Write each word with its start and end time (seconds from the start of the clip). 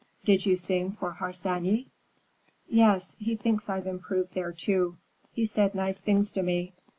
"Did 0.25 0.47
you 0.47 0.57
sing 0.57 0.93
for 0.93 1.11
Harsanyi?" 1.11 1.85
"Yes. 2.67 3.15
He 3.19 3.35
thinks 3.35 3.69
I've 3.69 3.85
improved 3.85 4.33
there, 4.33 4.51
too. 4.51 4.97
He 5.31 5.45
said 5.45 5.75
nice 5.75 6.01
things 6.01 6.31
to 6.31 6.41
me. 6.41 6.73